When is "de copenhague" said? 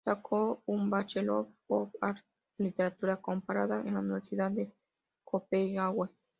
4.49-6.09